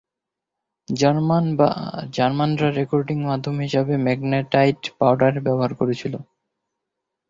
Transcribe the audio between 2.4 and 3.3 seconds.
রা রেকর্ডিং